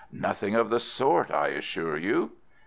[0.11, 2.31] "Nothing of the sort, I assure you."